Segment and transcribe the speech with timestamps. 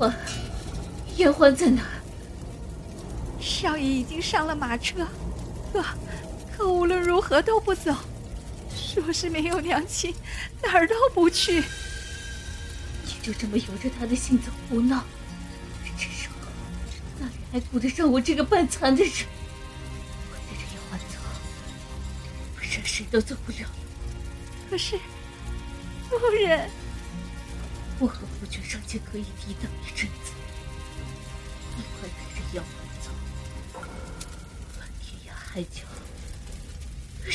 [0.00, 0.14] 延欢，
[1.16, 1.82] 延欢在哪？
[3.38, 5.06] 少爷已经上了马车，
[5.72, 5.84] 可
[6.56, 7.94] 可无论如何都不走，
[8.74, 10.14] 说是没有娘亲，
[10.62, 11.62] 哪儿都不去。
[13.04, 15.04] 你就这么由着他的性子胡闹？
[15.98, 16.36] 这时候
[17.18, 19.12] 哪里还顾得上我这个半残的人？
[20.30, 21.18] 我带着延欢走，
[22.54, 23.68] 不然谁都走不了。
[24.70, 24.98] 可是，
[26.08, 26.70] 夫人。
[28.90, 30.32] 且可以抵挡一阵子，
[31.76, 33.08] 你快带着杨欢走，
[34.76, 35.84] 翻天涯海角，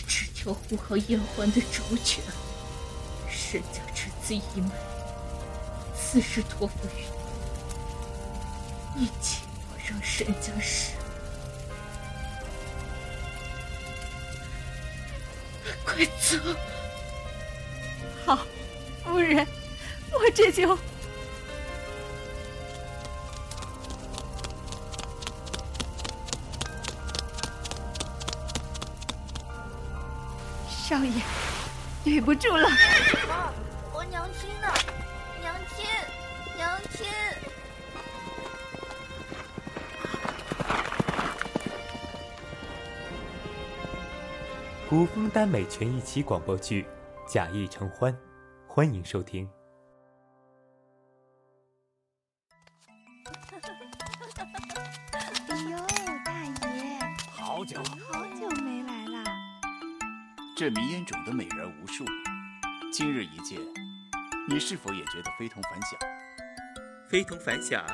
[0.06, 2.22] 只求护好燕欢的周全。
[3.30, 4.70] 沈家只此一枚，
[5.98, 7.06] 此事托付于
[8.98, 10.92] 你，你切莫让沈家失
[15.64, 16.38] 望快走！
[18.26, 18.46] 好，
[19.06, 19.48] 夫人。
[20.12, 20.78] 我这就，
[30.96, 31.12] 少爷，
[32.06, 32.70] 对不住了。
[33.28, 33.52] 妈，
[33.94, 34.68] 我娘亲呢？
[35.42, 35.86] 娘亲，
[36.56, 37.06] 娘亲。
[44.90, 46.84] 古风耽美全一期广播剧
[47.30, 48.14] 《假意成欢》，
[48.66, 49.46] 欢迎收听。
[64.68, 66.00] 是否也觉得非同凡响？
[67.08, 67.86] 非同凡响？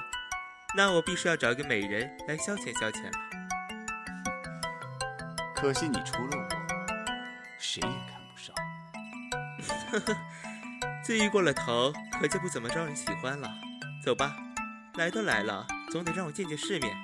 [0.74, 3.20] 那我必须要找一个美人来消遣消遣了。
[5.54, 6.48] 可惜你除了我，
[7.60, 8.56] 谁也看不上。
[9.92, 10.18] 呵呵，
[11.04, 13.52] 自愈过了头，可就不怎么招人喜欢了。
[14.02, 14.34] 走吧，
[14.94, 16.96] 来都来了，总得让我见见世面。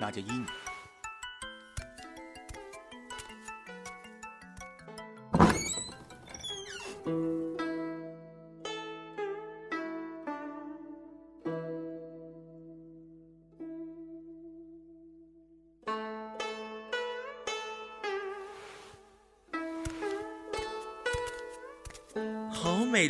[0.00, 0.44] 那就依你。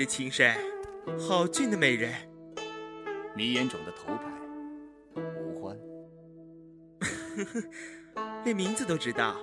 [0.07, 0.55] 的琴声，
[1.19, 2.15] 好俊的美人，
[3.35, 4.31] 迷眼种的头牌。
[6.95, 7.61] 呵呵，
[8.47, 9.35] 连名字都知道，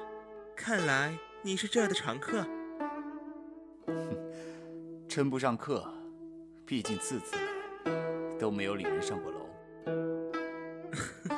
[0.56, 2.48] 看来你是这儿的常客。
[3.88, 4.18] 哼，
[5.10, 5.86] 称不上客，
[6.66, 7.42] 毕竟次次来
[8.40, 9.40] 都没有领人上过楼。
[10.94, 11.36] 呵呵，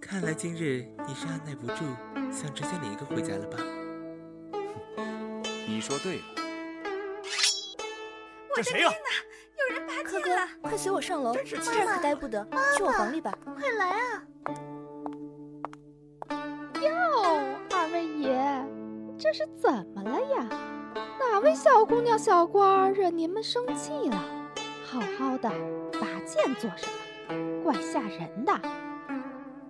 [0.00, 1.84] 看来今日你是按耐不住，
[2.32, 3.58] 想直接领一个回家了吧？
[5.68, 6.41] 你说对了。
[8.54, 8.90] 这谁呀？
[9.58, 10.10] 有人拔剑了！
[10.10, 12.46] 哥哥，快随我上楼，这儿可待不得，
[12.76, 13.36] 去我房里吧。
[13.44, 14.24] 快来啊！
[16.80, 16.90] 哟，
[17.70, 18.64] 二位爷
[19.18, 20.48] 这是怎么了呀？
[21.18, 24.22] 哪位小姑娘、小官惹您们生气了？
[24.84, 25.48] 好好的
[25.92, 26.86] 拔剑做什
[27.28, 27.62] 么？
[27.62, 28.52] 怪吓人的。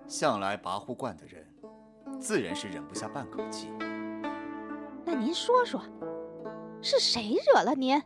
[0.07, 1.47] 向来跋扈惯的人，
[2.19, 3.71] 自然是忍不下半口气。
[5.05, 5.81] 那您说说，
[6.81, 8.01] 是谁惹了您？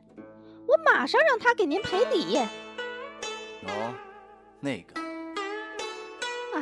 [0.68, 2.38] 我马上让他给您赔礼。
[3.64, 3.94] 哦，
[4.60, 5.00] 那个。
[6.54, 6.62] 啊，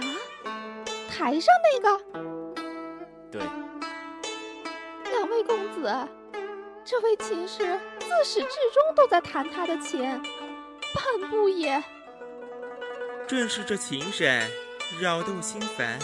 [1.10, 1.98] 台上那个。
[3.32, 3.42] 对。
[5.12, 5.92] 两位公子，
[6.84, 11.84] 这位琴师自始至终都在弹他的琴，半步也？
[13.28, 14.28] 正是这琴声
[15.02, 15.98] 扰得我心烦。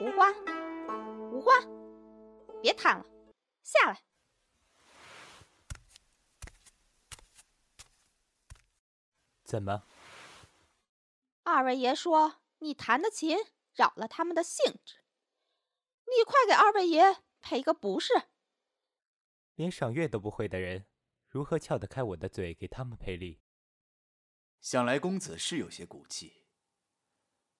[0.00, 0.34] 无欢，
[1.30, 1.62] 无欢，
[2.60, 3.04] 别弹了，
[3.62, 3.98] 下来。
[9.50, 9.82] 怎么？
[11.42, 13.36] 二位爷说你弹的琴
[13.74, 14.98] 扰了他们的兴致，
[16.04, 17.24] 你快给二位爷。
[17.40, 18.12] 赔个不是，
[19.56, 20.86] 连赏月都不会的人，
[21.26, 23.40] 如何撬得开我的嘴给他们赔礼？
[24.60, 26.44] 想来公子是有些骨气。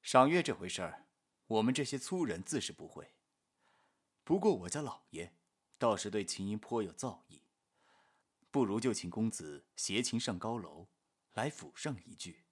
[0.01, 1.09] 赏月这回事儿，
[1.47, 3.17] 我们这些粗人自是不会。
[4.23, 5.35] 不过我家老爷
[5.77, 7.41] 倒是对琴音颇有造诣，
[8.53, 10.87] 不如就请公子携琴上高楼，
[11.33, 12.45] 来抚上一句。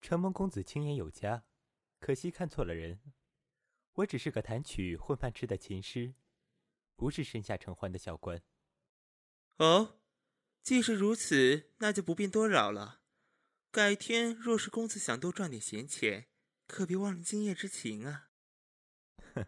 [0.00, 1.44] 承蒙公子青言有加，
[1.98, 3.00] 可惜看错了人。
[3.94, 6.14] 我只是个弹曲混饭吃的琴师，
[6.94, 8.42] 不是身下承欢的小官。
[9.56, 10.00] 哦，
[10.62, 13.00] 既是如此，那就不便多扰了。
[13.70, 16.28] 改天若是公子想多赚点闲钱，
[16.66, 18.30] 可别忘了今夜之情啊！
[19.34, 19.46] 哼，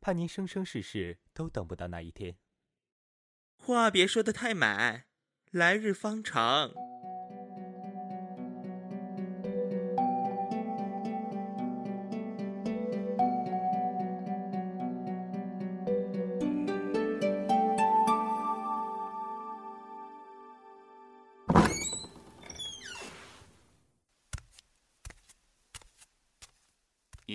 [0.00, 2.38] 怕您生生世世都等不到那一天。
[3.56, 5.06] 话别说的太满，
[5.50, 6.72] 来日方长。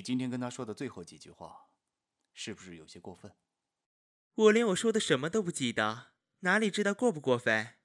[0.05, 1.71] 今天跟他说的最后几句话，
[2.31, 3.35] 是不是有些过分？
[4.35, 7.79] 我连我说的什么都不记得，哪里知道过不过分？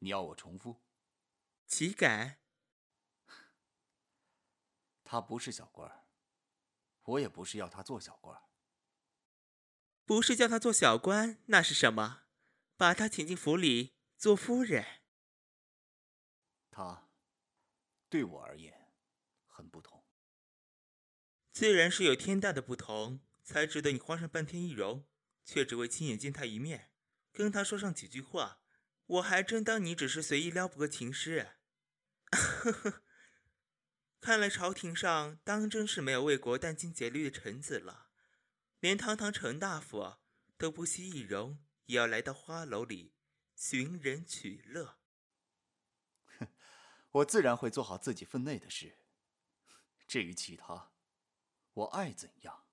[0.00, 0.82] 你要我重复？
[1.64, 2.40] 岂敢！
[5.04, 6.06] 他不是小官儿，
[7.04, 8.42] 我也不是要他做小官儿。
[10.04, 12.24] 不是叫他做小官，那是什么？
[12.76, 15.02] 把他请进府里做夫人。
[16.68, 17.08] 他
[18.08, 18.79] 对我而言。
[21.60, 25.06] 自然是有天大的不同，才值得你花上半天易容，
[25.44, 26.90] 却只为亲眼见他一面，
[27.34, 28.62] 跟他说上几句话。
[29.04, 31.56] 我还真当你只是随意撩拨个情诗。
[32.30, 33.02] 呵呵，
[34.22, 38.08] 看来朝廷上当真是没有为国殚精竭虑的臣子了，
[38.78, 40.14] 连堂堂程大夫
[40.56, 43.12] 都不惜易容，也要来到花楼里
[43.54, 44.96] 寻人取乐。
[46.38, 46.48] 哼，
[47.10, 48.96] 我自然会做好自己分内的事。
[50.08, 50.89] 至于其他，
[51.74, 52.66] 我爱怎样，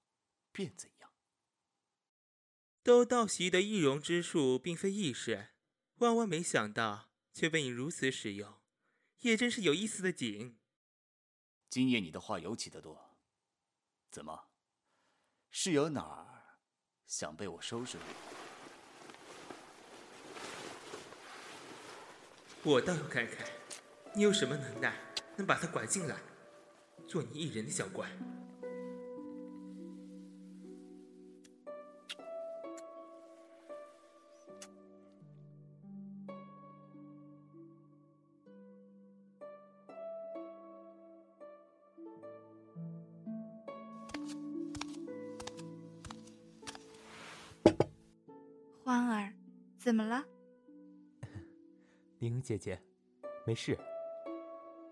[0.51, 1.11] 便怎样。
[2.83, 5.49] 都道习得易容之术，并非易事，
[5.95, 8.61] 万万没想到却被你如此使用，
[9.19, 10.57] 也真是有意思的紧。
[11.69, 13.17] 今夜你的话尤其的多，
[14.09, 14.49] 怎么？
[15.51, 16.59] 是有哪儿
[17.05, 17.97] 想被我收拾？
[22.63, 23.47] 我倒要看看，
[24.13, 24.97] 你有什么能耐，
[25.37, 26.17] 能把他拐进来，
[27.07, 28.09] 做你一人的小官。
[52.47, 52.81] 姐姐，
[53.45, 53.77] 没事。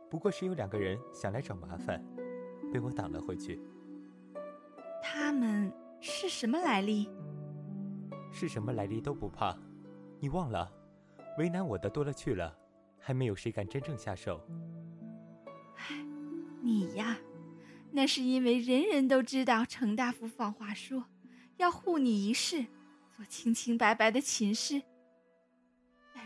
[0.09, 2.03] 不过是有两个人想来找麻烦，
[2.69, 3.61] 被我挡了回去。
[5.01, 5.71] 他们
[6.01, 7.09] 是什么来历？
[8.29, 9.57] 是什么来历都不怕。
[10.19, 10.69] 你忘了，
[11.37, 12.53] 为难我的多了去了，
[12.99, 14.41] 还没有谁敢真正下手。
[15.77, 16.05] 唉，
[16.61, 17.17] 你呀，
[17.91, 21.05] 那是因为人人都知道程大夫放话说
[21.55, 22.65] 要护你一世，
[23.15, 24.81] 做清清白白的秦氏。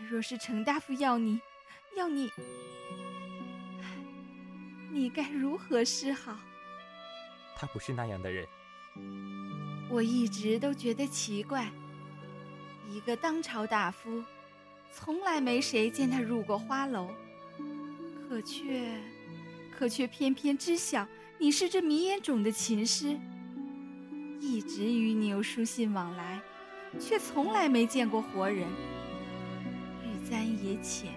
[0.00, 1.38] 但若是程大夫要你，
[1.94, 2.32] 要你，
[4.90, 6.38] 你该如何是好？
[7.54, 8.48] 他不是那样的人。
[9.90, 11.70] 我一直都觉得奇怪，
[12.88, 14.24] 一个当朝大夫，
[14.90, 17.12] 从来没谁见他入过花楼，
[18.26, 18.98] 可却，
[19.70, 21.06] 可却偏偏知晓
[21.36, 23.18] 你是这迷烟种的琴师，
[24.40, 26.40] 一直与你有书信往来，
[26.98, 28.66] 却从来没见过活人。
[30.30, 31.12] 玉簪也浅，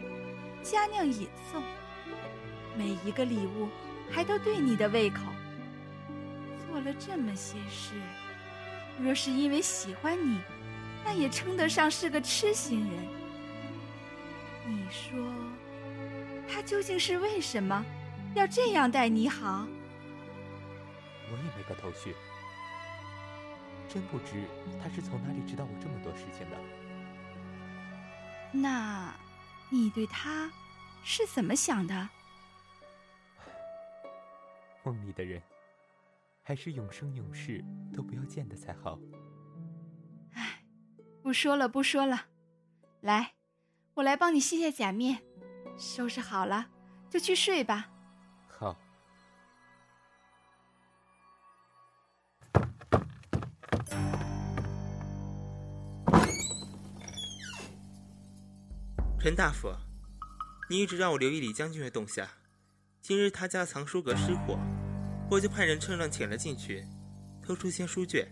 [0.64, 1.62] 佳酿也送，
[2.76, 3.70] 每一个礼物
[4.10, 5.22] 还都对你的胃口。
[6.66, 7.94] 做了这么些事，
[9.00, 10.40] 若是因为喜欢你，
[11.06, 13.08] 那也称得上是个痴心人。
[14.66, 15.20] 你说，
[16.48, 17.86] 他究竟是为什么
[18.34, 19.68] 要这样待你好？
[21.30, 22.16] 我也没个头绪，
[23.88, 24.44] 真不知
[24.82, 26.58] 他是从哪里知道我这么多事情的。
[28.54, 29.14] 那，
[29.70, 30.50] 你对他
[31.04, 32.10] 是怎么想的？
[34.84, 35.42] 梦里的人。
[36.46, 37.64] 还是永生永世
[37.96, 39.00] 都不要见的才好。
[40.34, 40.62] 唉，
[41.22, 42.26] 不说了，不说了。
[43.00, 43.36] 来，
[43.94, 45.24] 我来帮你卸下假面，
[45.78, 46.70] 收拾好了
[47.10, 47.93] 就去睡吧。
[59.24, 59.74] 陈大夫，
[60.70, 62.28] 你一直让我留意李将军的动向，
[63.02, 64.60] 今日他家藏书阁失火。
[65.32, 66.86] 我就派人趁乱潜了进去，
[67.42, 68.28] 偷出些书卷。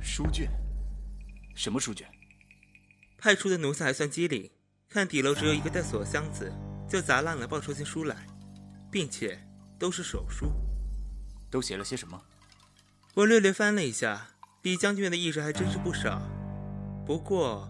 [0.00, 0.48] 书卷？
[1.56, 2.08] 什么书卷？
[3.18, 4.48] 派出的奴才还算机灵，
[4.88, 6.52] 看底楼只有一个带锁的箱子，
[6.88, 8.24] 就砸烂了，抱出些书来，
[8.88, 9.44] 并且
[9.80, 10.52] 都是手书。
[11.50, 12.22] 都写了些什么？
[13.14, 14.28] 我略略翻了一下，
[14.62, 16.22] 李将军的意识还真是不少。
[17.04, 17.68] 不过，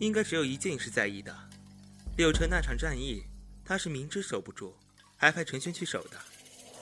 [0.00, 1.32] 应该只有一件是在意的：
[2.16, 3.24] 柳城那场战役，
[3.64, 4.76] 他是明知守不住，
[5.16, 6.18] 还派陈轩去守的。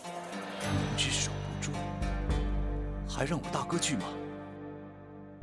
[0.04, 1.70] 明知守不住
[3.08, 4.12] 还让我大哥去吗？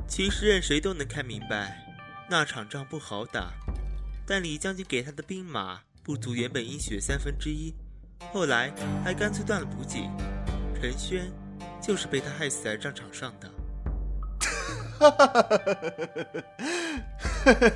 [0.06, 1.96] 其实任谁都能看明白，
[2.28, 3.50] 那场仗不好打，
[4.26, 7.74] 但李将军给他的兵马不足原本应许的三分之一，
[8.30, 8.70] 后来
[9.02, 10.10] 还干脆断了补给。
[10.80, 11.32] 陈轩
[11.82, 13.50] 就是被他害死在战场上的。
[14.98, 15.54] 哈哈哈哈
[17.54, 17.72] 哈！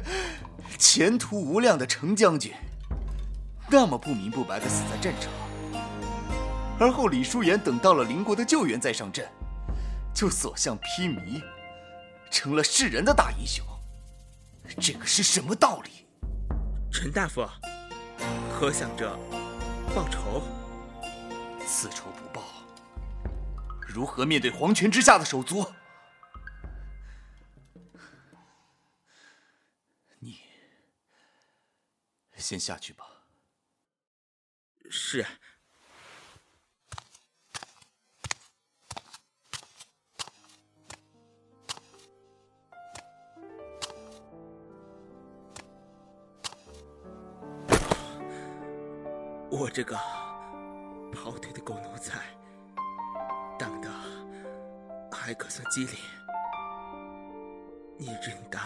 [0.82, 2.52] 前途无量的程将军，
[3.70, 5.30] 那么不明不白的死在战场，
[6.76, 9.24] 而后李叔言等到了邻国的救援再上阵，
[10.12, 11.40] 就所向披靡，
[12.32, 13.64] 成了世人的大英雄。
[14.80, 16.04] 这个是什么道理？
[16.92, 17.46] 陈大夫，
[18.52, 19.16] 可想着
[19.94, 20.42] 报仇？
[21.64, 22.42] 此仇不报，
[23.86, 25.64] 如何面对黄泉之下的手足？
[32.42, 33.06] 先下去吧。
[34.90, 35.24] 是。
[49.50, 49.94] 我这个
[51.12, 52.18] 跑腿的狗奴才，
[53.58, 53.88] 当的
[55.12, 55.94] 还可算机灵。
[57.98, 58.60] 你真当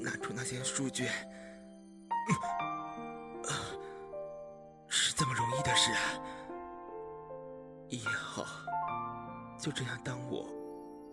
[0.00, 1.12] 拿出那些书卷？
[4.88, 5.98] 是这么容易的事啊！
[7.88, 8.44] 以后
[9.58, 10.48] 就这样当我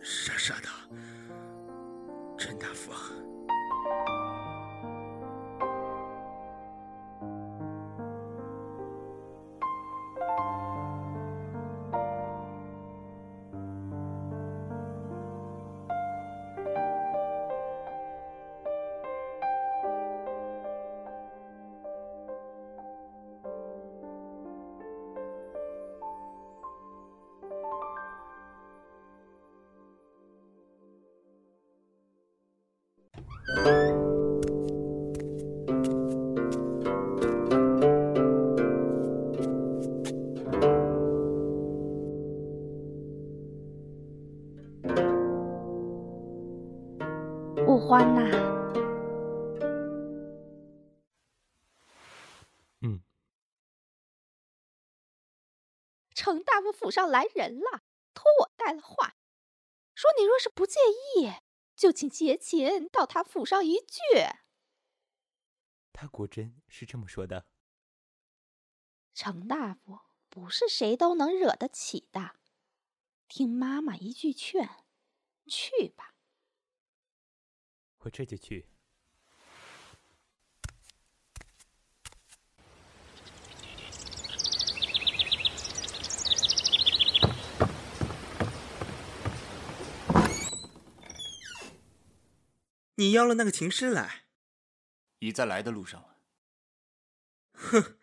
[0.01, 0.67] 傻傻的，
[2.37, 2.91] 陈大夫。
[56.91, 57.81] 上来人了，
[58.13, 59.15] 托我带了话，
[59.95, 60.79] 说你若是不介
[61.15, 61.31] 意，
[61.75, 64.01] 就请节琴到他府上一聚。
[65.93, 67.45] 他果真是这么说的。
[69.13, 72.35] 程大夫不是谁都能惹得起的，
[73.27, 74.85] 听妈妈一句劝，
[75.47, 76.15] 去吧。
[77.99, 78.67] 我这就去。
[93.01, 94.25] 你邀了那个琴师来？
[95.17, 96.19] 已在来的路上了。
[97.53, 97.97] 哼，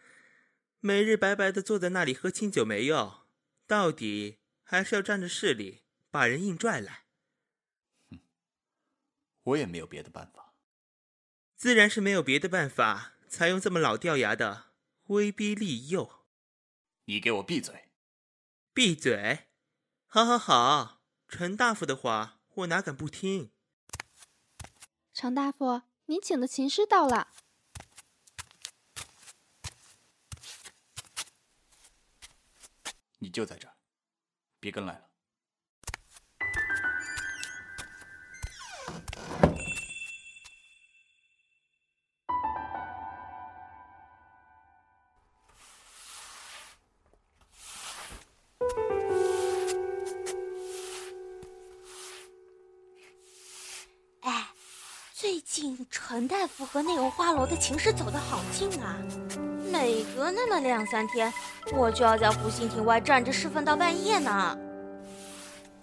[0.80, 3.20] 每日白白的坐在那里喝清酒没用，
[3.64, 7.04] 到底还是要仗着势力把人硬拽来。
[8.10, 8.18] 哼
[9.44, 10.56] 我也没有别的办法，
[11.54, 14.72] 自然是没有别的办法，才用这么老掉牙的
[15.04, 16.24] 威逼利诱。
[17.04, 17.92] 你给我闭嘴！
[18.74, 19.46] 闭嘴！
[20.08, 23.52] 好好好，陈大夫的话我哪敢不听？
[25.18, 27.32] 程大夫，您请的琴师到了。
[33.18, 33.74] 你就在这儿，
[34.60, 35.07] 别跟来了。
[56.40, 58.94] 大夫和那个花楼的情师走得好近啊，
[59.72, 61.32] 每隔那么两三天，
[61.74, 64.56] 我就要在湖心亭外站着侍奉到半夜呢。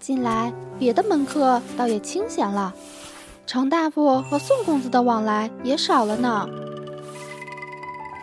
[0.00, 2.72] 近来别的门客倒也清闲了，
[3.46, 6.48] 程大夫和宋公子的往来也少了呢。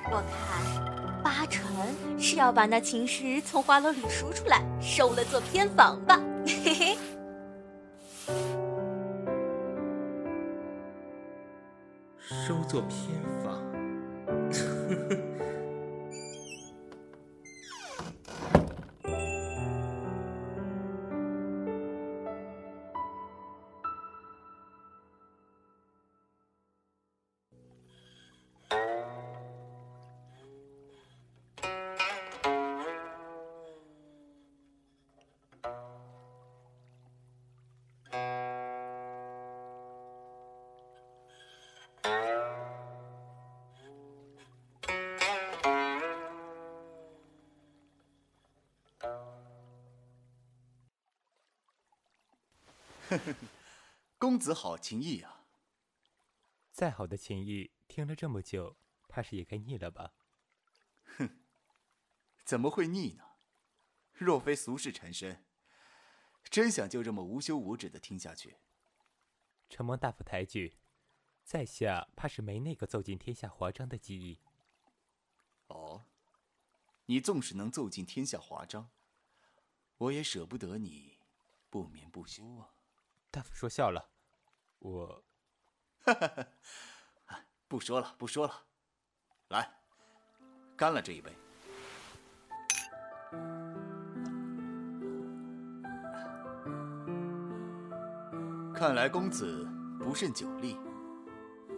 [0.05, 1.63] 我看八成
[2.17, 6.19] 是要把那情师从花楼里赎出来，收了做偏房吧。
[12.73, 13.42] 收作偏
[54.17, 55.45] 公子好情谊啊！
[56.71, 58.77] 再好的情谊，听了这么久，
[59.07, 60.13] 怕是也该腻了吧？
[61.17, 61.29] 哼，
[62.43, 63.23] 怎么会腻呢？
[64.13, 65.45] 若非俗世缠身，
[66.43, 68.57] 真想就这么无休无止的听下去。
[69.69, 70.77] 承蒙大夫抬举，
[71.43, 74.39] 在下怕是没那个奏尽天下华章的技艺。
[75.67, 76.05] 哦，
[77.07, 78.91] 你纵使能奏尽天下华章，
[79.97, 81.17] 我也舍不得你
[81.69, 82.72] 不眠不休啊。
[83.33, 84.09] 大夫说笑了，
[84.77, 85.23] 我，
[86.05, 86.27] 哈哈
[87.25, 88.53] 哈，不说了，不说了，
[89.47, 89.67] 来，
[90.77, 91.33] 干了这一杯。
[98.75, 100.77] 看来公子不胜酒力，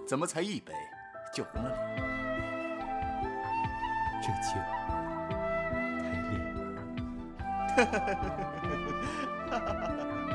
[0.06, 0.74] 怎么才一杯
[1.34, 2.04] 就红了脸？
[4.22, 4.60] 这酒
[6.04, 6.38] 太烈。
[9.52, 10.28] 嗯，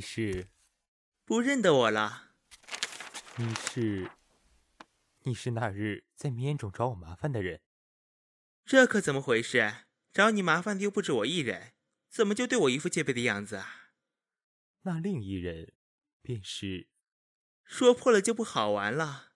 [0.00, 0.48] 你是
[1.26, 2.32] 不认得我了？
[3.36, 4.10] 你是
[5.24, 7.60] 你是那日在迷烟冢找我麻烦的人？
[8.64, 9.84] 这可怎么回事？
[10.10, 11.74] 找你麻烦的又不止我一人，
[12.08, 13.90] 怎么就对我一副戒备的样子啊？
[14.84, 15.74] 那另一人
[16.22, 16.88] 便是……
[17.62, 19.32] 说破了就不好玩了。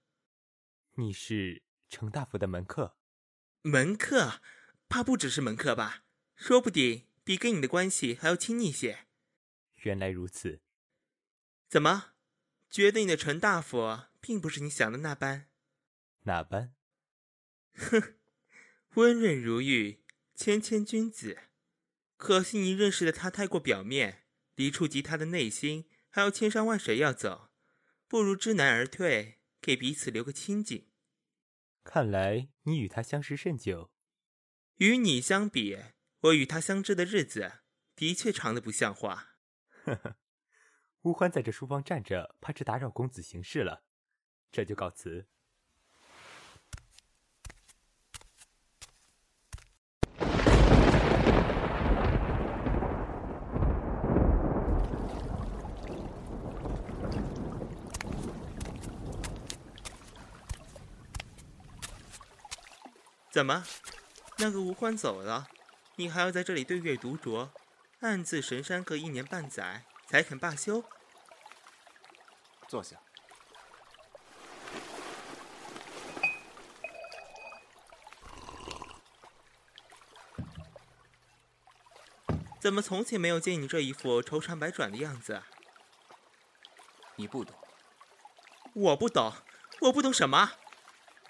[0.92, 2.96] 你是程大夫的门客？
[3.60, 4.40] 门客？
[4.88, 6.04] 怕不只是门客吧？
[6.34, 7.06] 说不定……
[7.22, 9.03] 比跟你的关系还要亲密些。
[9.84, 10.60] 原来如此。
[11.68, 12.12] 怎么，
[12.68, 15.48] 觉得你的陈大夫并不是你想的那般？
[16.24, 16.74] 哪般？
[17.74, 18.16] 哼，
[18.94, 21.38] 温润如玉，谦谦君子。
[22.16, 27.50] 可惜你认识的他太过表面，离触及他的内心还有千山万水要走，
[28.06, 30.88] 不如知难而退，给彼此留个清静。
[31.82, 33.90] 看来你与他相识甚久。
[34.76, 35.78] 与你相比。
[36.20, 37.60] 我与他相知的日子，
[37.94, 39.33] 的确长得不像话。
[39.84, 40.16] 呵呵，
[41.02, 43.82] 吴欢在这书房站着，怕是打扰公子行事了，
[44.50, 45.26] 这就告辞。
[63.30, 63.64] 怎么，
[64.38, 65.48] 那个吴欢走了？
[65.96, 67.50] 你还要在这里对月独酌，
[68.04, 70.84] 暗自神山个一年半载，才肯罢休？
[72.68, 73.00] 坐下。
[82.60, 85.42] 怎么从前没有见你这一副愁肠百转的样子？
[87.16, 87.56] 你不懂。
[88.74, 89.32] 我不懂，
[89.80, 90.52] 我不懂什么？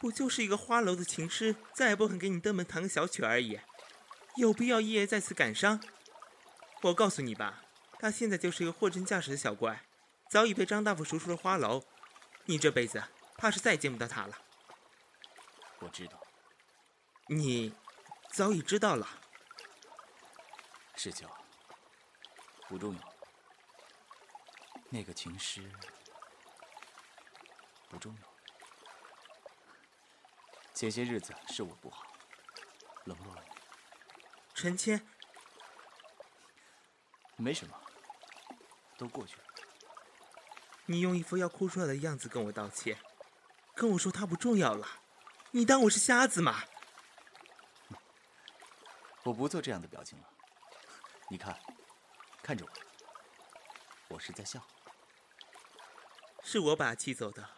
[0.00, 3.60] 不就是一个花楼的琴师，再也不肯给你登门弹个小曲而已。
[4.36, 5.80] 有必要一夜在此感伤？
[6.84, 7.62] 我告诉你吧，
[7.98, 9.82] 他现在就是一个货真价实的小怪，
[10.28, 11.82] 早已被张大夫赎出了花楼。
[12.44, 13.02] 你这辈子
[13.38, 14.38] 怕是再也见不到他了。
[15.78, 16.20] 我知道。
[17.26, 17.74] 你
[18.30, 19.08] 早已知道了。
[20.96, 21.26] 师九，
[22.68, 23.14] 不重要。
[24.90, 25.72] 那个情诗
[27.88, 28.28] 不重要。
[30.74, 32.04] 前些日子是我不好，
[33.04, 33.54] 冷落了你。
[34.54, 35.06] 陈谦，
[37.36, 37.74] 没什么，
[38.96, 39.44] 都过去了。
[40.86, 42.98] 你用一副要哭出来的样子跟我道歉，
[43.74, 44.86] 跟我说他不重要了，
[45.50, 46.62] 你当我是瞎子吗？
[49.24, 50.28] 我不做这样的表情了。
[51.28, 51.58] 你看，
[52.42, 52.70] 看着我，
[54.08, 54.62] 我是在笑。
[56.42, 57.48] 是我把他气走的。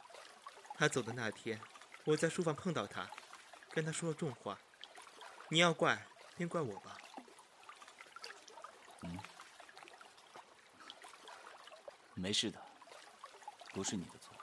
[0.78, 1.60] 他走的那天，
[2.04, 3.10] 我在书房碰到他，
[3.70, 4.58] 跟他说了重话。
[5.48, 6.06] 你要怪。
[6.36, 6.98] 便怪我吧。
[9.04, 9.18] 嗯，
[12.18, 12.59] 没事的，
[13.74, 14.35] 不是你的错，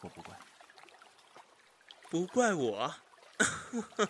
[0.00, 0.44] 我不怪你。
[2.08, 2.94] 不怪我？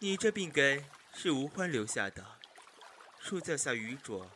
[0.00, 0.84] 你这病根
[1.14, 2.40] 是吴欢留下的，
[3.20, 4.28] 树脚下愚拙，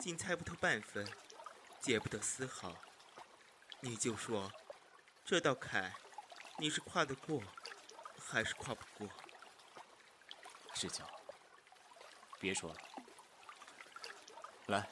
[0.00, 1.08] 竟猜不透半分，
[1.80, 2.76] 解不得丝毫。
[3.80, 4.52] 你就说，
[5.24, 5.94] 这道坎，
[6.58, 7.42] 你是跨得过，
[8.18, 9.08] 还是跨不过？
[10.74, 11.06] 师兄，
[12.38, 12.76] 别说了，
[14.66, 14.86] 来，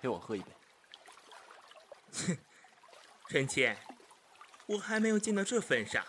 [0.00, 0.52] 陪我喝一杯。
[2.12, 2.38] 哼，
[3.28, 3.76] 陈谦，
[4.66, 6.04] 我还没有见到这份上，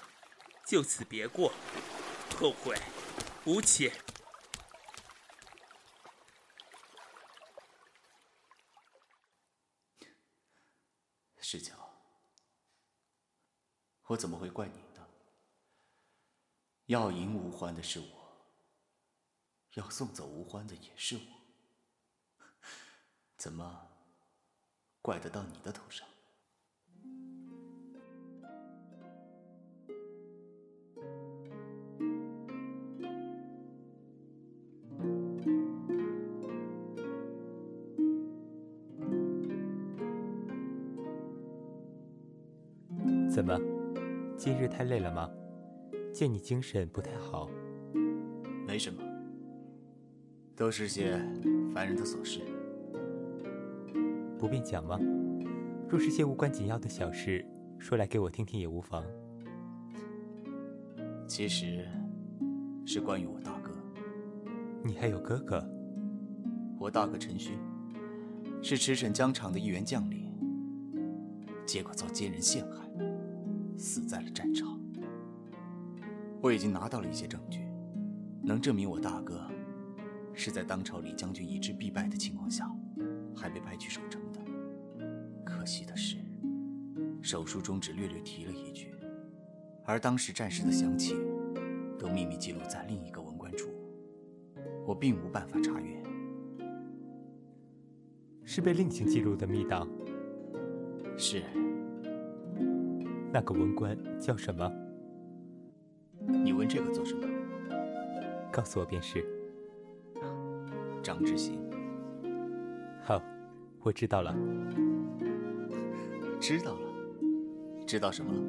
[0.65, 1.53] 就此别过，
[2.39, 2.75] 后悔
[3.45, 3.91] 无期。
[11.39, 11.75] 世乔，
[14.07, 15.07] 我怎么会怪你呢？
[16.87, 18.51] 要赢吴欢的是我，
[19.75, 21.46] 要送走吴欢的也是我，
[23.37, 23.63] 怎么
[24.99, 26.07] 怪得到你的头上？
[43.29, 43.55] 怎么，
[44.35, 45.29] 今日太累了吗？
[46.11, 47.47] 见你精神不太好。
[48.65, 48.99] 没什么，
[50.55, 51.11] 都是些
[51.71, 52.41] 烦人的琐事。
[54.37, 54.99] 不便讲吗？
[55.89, 57.45] 若是些无关紧要的小事，
[57.79, 59.03] 说来给我听听也无妨。
[61.27, 61.87] 其实，
[62.85, 63.71] 是关于我大哥。
[64.83, 65.65] 你还有哥哥？
[66.79, 67.57] 我大哥陈勋，
[68.61, 70.31] 是驰骋疆场的一员将领，
[71.65, 72.87] 结果遭奸人陷害。
[73.77, 74.79] 死在了战场。
[76.41, 77.67] 我已经拿到了一些证据，
[78.41, 79.47] 能证明我大哥
[80.33, 82.69] 是在当朝李将军已知必败的情况下，
[83.37, 84.39] 还被派去守城的。
[85.45, 86.17] 可惜的是，
[87.21, 88.95] 手术中只略略提了一句，
[89.85, 91.17] 而当时战事的详情
[91.97, 93.69] 都秘密记录在另一个文官处，
[94.85, 95.95] 我并无办法查阅。
[98.43, 99.87] 是被另行记录的密档。
[101.17, 101.43] 是。
[103.31, 104.71] 那个文官叫什么？
[106.27, 107.27] 你问这个做什么？
[108.51, 109.23] 告诉我便是。
[111.03, 111.66] 张之行。
[113.07, 113.23] 好，
[113.83, 114.35] 我知道了。
[116.41, 116.79] 知道了？
[117.85, 118.39] 知道什么了？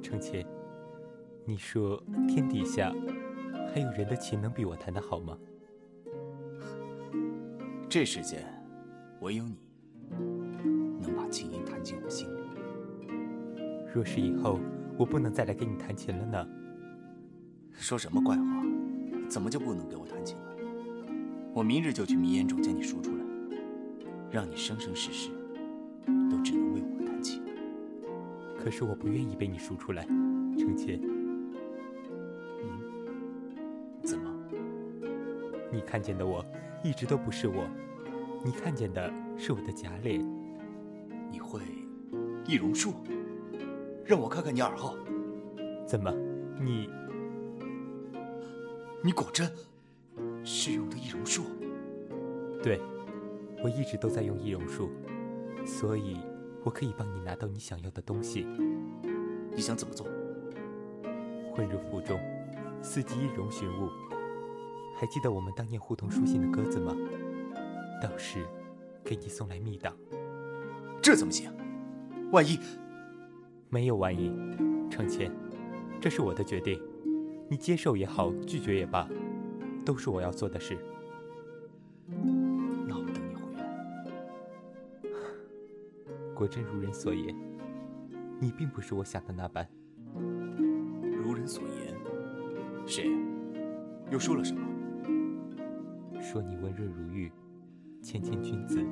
[0.00, 0.46] 程谦，
[1.44, 2.94] 你说天底下
[3.74, 5.36] 还有人的琴能比我弹得好吗？
[7.88, 8.44] 这世间
[9.22, 9.58] 唯有你
[11.00, 12.44] 能把琴音弹进我心里。
[13.92, 14.60] 若是以后
[14.96, 16.48] 我不能再来给你弹琴了呢？
[17.72, 18.44] 说什么怪话？
[19.28, 20.43] 怎么就不能给我弹琴了？
[21.54, 23.24] 我明日就去迷烟冢将你赎出来，
[24.28, 25.30] 让你生生世世
[26.28, 27.40] 都只能为我弹琴。
[28.58, 30.04] 可是我不愿意被你赎出来，
[30.58, 31.00] 程谦。
[32.60, 32.80] 嗯？
[34.02, 34.28] 怎么？
[35.70, 36.44] 你看见的我
[36.82, 37.68] 一直都不是我，
[38.44, 40.20] 你看见的是我的假脸。
[41.30, 41.60] 你会
[42.48, 42.94] 易容术？
[44.04, 44.98] 让我看看你耳后，
[45.86, 46.12] 怎么？
[46.60, 46.90] 你，
[49.04, 49.48] 你果真
[50.44, 51.44] 是用的易容术？
[52.62, 52.80] 对，
[53.62, 54.90] 我一直都在用易容术，
[55.64, 56.18] 所以
[56.62, 58.46] 我可以帮你拿到你想要的东西。
[59.54, 60.06] 你想怎么做？
[61.52, 62.20] 混入腹中，
[62.82, 63.88] 伺机易容寻物。
[64.96, 66.94] 还记得我们当年互通书信的鸽子吗？
[68.02, 68.44] 到时
[69.02, 69.96] 给你送来密档。
[71.00, 71.50] 这怎么行？
[72.30, 72.58] 万一……
[73.70, 74.30] 没有万一，
[74.90, 75.32] 程千，
[76.00, 76.80] 这是我的决定，
[77.48, 79.08] 你接受也好，拒绝也罢，
[79.84, 80.78] 都是我要做的事。
[82.86, 83.64] 那我等你回来。
[86.34, 87.34] 果真如人所言，
[88.40, 89.68] 你并不是我想的那般。
[91.22, 91.94] 如人所言，
[92.86, 93.10] 谁？
[94.10, 94.62] 又说了什么？
[96.20, 97.30] 说你温润如玉，
[98.00, 98.82] 谦谦君子。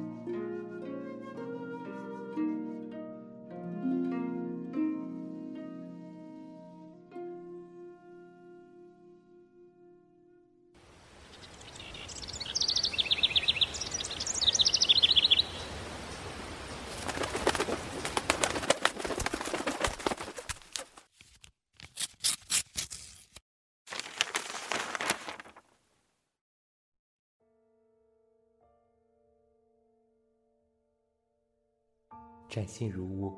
[32.53, 33.35] 崭新如屋。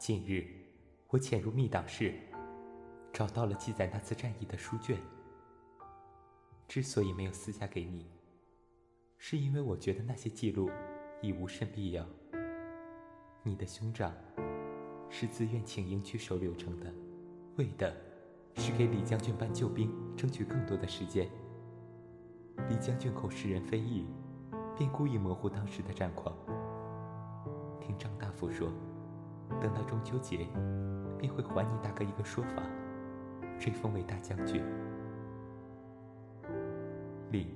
[0.00, 0.44] 近日，
[1.10, 2.12] 我潜入密档室，
[3.12, 4.98] 找到了记载那次战役的书卷。
[6.66, 8.10] 之所以没有私下给你，
[9.16, 10.68] 是因为我觉得那些记录
[11.22, 12.04] 已无甚必要。
[13.44, 14.12] 你的兄长
[15.08, 16.92] 是自愿请缨去守柳城的，
[17.58, 17.94] 为的
[18.56, 21.30] 是给李将军搬救兵争取更多的时间。
[22.68, 24.04] 李将军口是人非议，
[24.76, 26.36] 便故意模糊当时的战况。
[27.86, 28.72] 听张大夫说，
[29.60, 30.46] 等到中秋节，
[31.18, 32.62] 便会还你大哥一个说法，
[33.58, 34.64] 追封为大将军。
[37.30, 37.54] 李，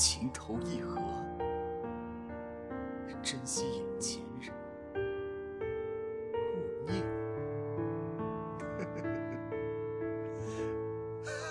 [0.00, 0.98] 情投意合，
[3.22, 4.50] 珍惜眼前人，
[6.56, 7.04] 勿念。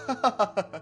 [0.07, 0.78] 哈哈哈哈哈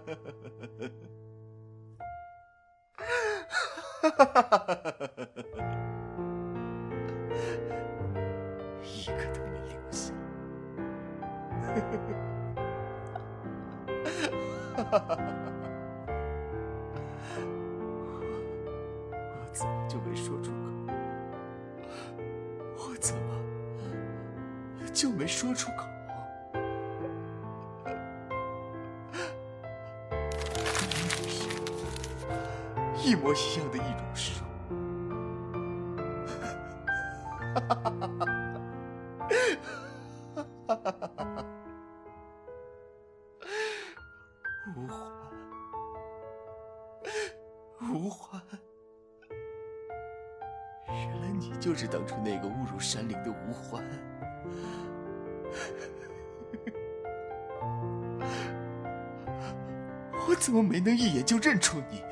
[60.28, 62.02] 我怎么没能一眼就认出你？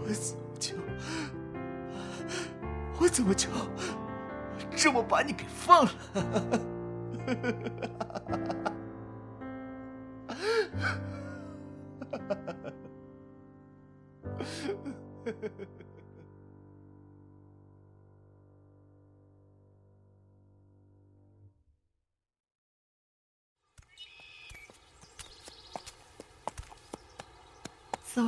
[0.00, 0.74] 我怎么就……
[3.00, 3.48] 我怎么就
[4.76, 5.90] 这么把你给放了？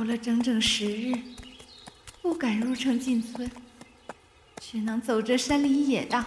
[0.07, 1.13] 了整整十日，
[2.21, 3.51] 不敢入城进村，
[4.61, 6.23] 只能走着山林野道。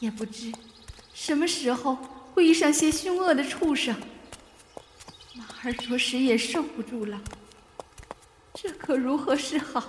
[0.00, 0.52] 也不知
[1.14, 1.96] 什么时候
[2.34, 3.94] 会遇上些凶恶的畜生，
[5.34, 7.18] 马儿着实也受不住了。
[8.52, 9.82] 这可如何是好？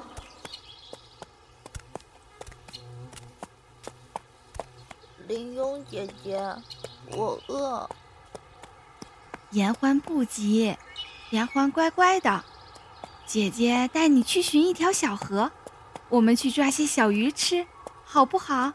[5.28, 6.40] 林庸姐姐，
[7.12, 7.90] 我饿。
[9.52, 10.76] 言欢不急，
[11.32, 12.46] 言欢乖乖的。
[13.28, 15.52] 姐姐带你去寻一条小河，
[16.08, 17.68] 我们去抓些小鱼吃，
[18.06, 18.72] 好不好？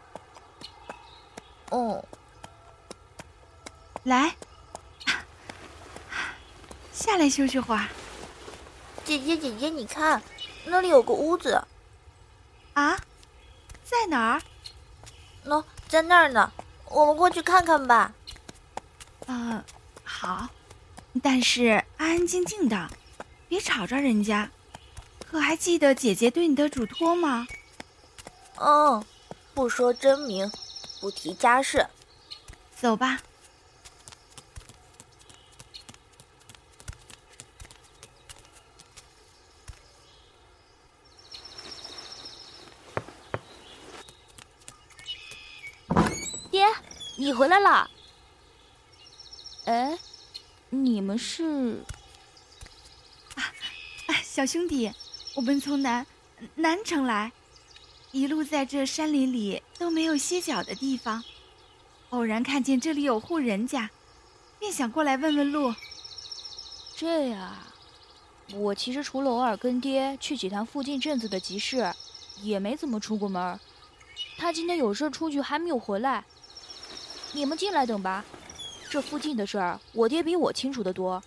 [1.71, 2.05] 哦。
[4.05, 4.37] 来，
[6.93, 7.89] 下来休息会儿。
[9.05, 10.23] 姐姐，姐姐，你看，
[10.67, 11.65] 那里有个屋子。
[12.75, 12.99] 啊，
[13.83, 14.43] 在哪儿？
[15.47, 16.53] 喏，在那儿呢。
[16.91, 18.13] 我们过去看看吧。
[19.27, 19.65] 嗯，
[20.05, 20.49] 好。
[21.23, 22.91] 但是安安静静的，
[23.53, 24.51] 别吵着人家。
[25.31, 27.47] 可还记得姐姐对你的嘱托吗？
[28.57, 29.05] 嗯，
[29.53, 30.51] 不说真名，
[31.03, 31.87] 不提家事。
[32.75, 33.21] 走吧。
[46.51, 46.65] 爹，
[47.19, 47.91] 你回来了。
[49.67, 49.99] 哎。
[50.71, 51.85] 你们是？
[54.35, 54.91] 小兄弟，
[55.35, 56.07] 我们从南
[56.55, 57.31] 南城来，
[58.13, 61.23] 一路在这山林里都没有歇脚的地方，
[62.09, 63.91] 偶然看见这里有户人家，
[64.59, 65.75] 便想过来问问路。
[66.97, 67.53] 这样，
[68.55, 71.93] 我其实除了偶尔跟爹去几趟附近镇子的集市，
[72.41, 73.61] 也没怎么出过门。
[74.39, 76.25] 他今天有事出去，还没有回来。
[77.35, 78.25] 你们进来等吧。
[78.89, 81.23] 这附近的事儿，我爹比我清楚的多。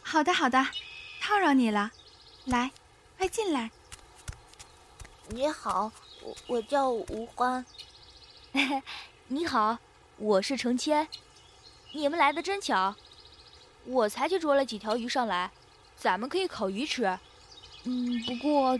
[0.00, 0.66] 好的，好的，
[1.26, 1.90] 叨扰你了。
[2.44, 2.70] 来，
[3.16, 3.70] 快进来。
[5.28, 5.90] 你好，
[6.22, 7.64] 我我叫吴欢。
[9.28, 9.78] 你好，
[10.18, 11.08] 我是程谦。
[11.92, 12.94] 你们来的真巧，
[13.86, 15.50] 我才去捉了几条鱼上来，
[15.96, 17.18] 咱们可以烤鱼吃。
[17.84, 18.78] 嗯，不过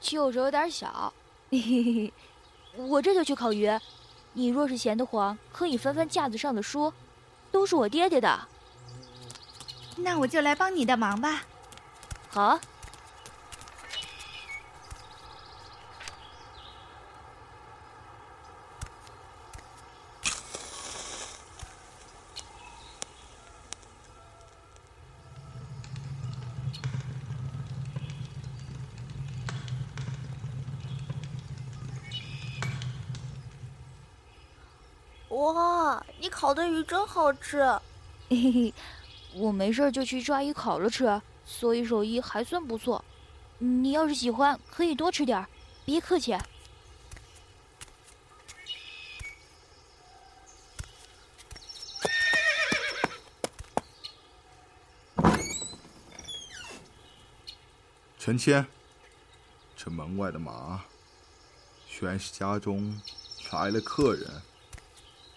[0.00, 1.12] 就是有点小。
[1.50, 2.12] 嘿嘿嘿，
[2.76, 3.68] 我这就去烤鱼。
[4.34, 6.92] 你若是闲得慌，可以翻翻架子上的书，
[7.50, 8.46] 都是我爹爹的。
[9.96, 11.42] 那我就来帮你的忙吧。
[12.32, 12.60] 好。
[35.30, 37.62] 哇，你烤的鱼真好吃！
[38.28, 38.74] 嘿嘿，
[39.34, 43.04] 我没事就去抓鱼烤了吃，所以手艺还算不错。
[43.58, 45.48] 你要是喜欢，可以多吃点儿，
[45.84, 46.34] 别客气。
[58.18, 58.64] 陈谦，
[59.76, 60.84] 这门外的马，
[61.88, 62.98] 全是家中
[63.50, 64.42] 来了客人。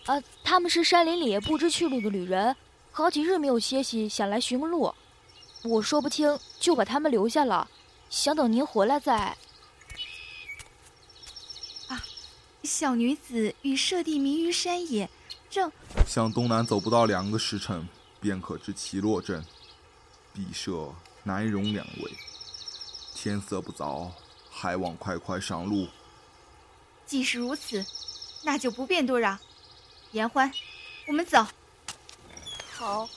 [0.06, 2.56] 呃，他们是山林里不知去路的旅人，
[2.92, 4.94] 好几日没有歇息，想来寻个路。
[5.64, 7.70] 我说不清，就把他们留下了，
[8.10, 9.38] 想等您回来再。
[11.88, 12.04] 啊，
[12.64, 15.10] 小女子与舍弟迷于山野，
[15.50, 15.72] 正
[16.06, 17.88] 向东南走不到两个时辰，
[18.20, 19.46] 便可至齐洛镇，
[20.34, 22.12] 必设难容两位。
[23.16, 24.12] 天色不早，
[24.52, 25.88] 还望快快上路。
[27.06, 27.86] 既是如此，
[28.44, 29.38] 那就不便多扰。
[30.12, 30.52] 言欢，
[31.08, 31.46] 我们走。
[32.74, 33.08] 好，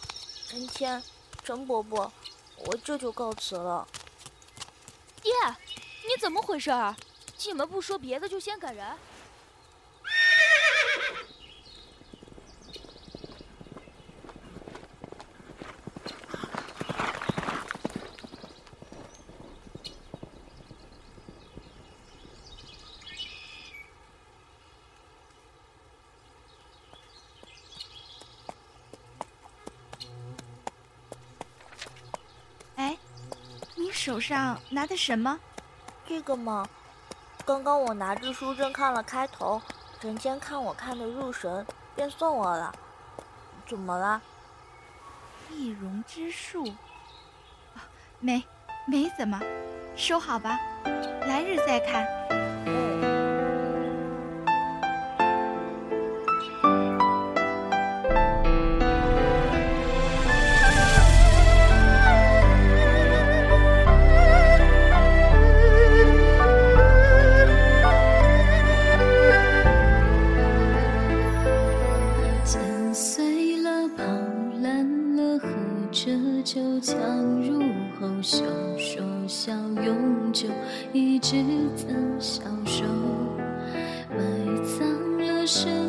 [0.47, 1.03] 陈谦，
[1.43, 2.13] 陈伯伯，
[2.59, 3.87] 我这就告辞了。
[5.23, 5.33] 爹，
[6.09, 6.97] 你怎么回事儿？
[7.37, 8.87] 进门不说别的，就先赶人？
[34.17, 35.39] 手上拿的什么？
[36.09, 36.67] 这个吗？
[37.45, 39.61] 刚刚我拿着书正看了开头，
[40.01, 42.75] 陈谦看我看的入神，便送我了。
[43.69, 44.23] 怎么了？
[45.51, 46.75] 易容之术？
[48.19, 48.43] 没，
[48.87, 49.39] 没怎么。
[49.95, 50.59] 收好吧，
[51.27, 52.16] 来日再看。
[76.47, 76.97] 秋强
[77.43, 77.61] 入
[77.99, 78.45] 喉，笑
[78.79, 79.53] 说笑
[79.85, 80.47] 永久，
[80.93, 81.43] 一直
[81.75, 81.89] 怎
[82.21, 82.85] 消瘦，
[84.17, 84.17] 埋
[84.65, 85.86] 葬了身。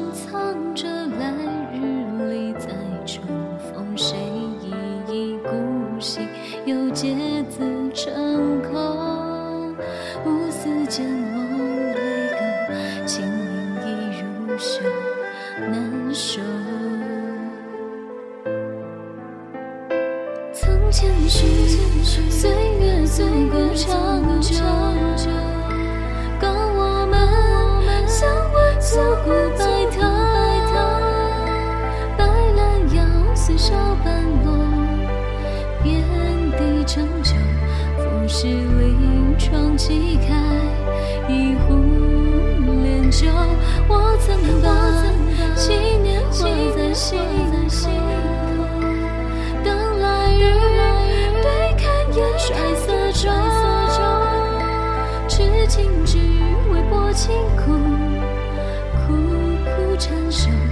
[59.99, 60.66] 成熟。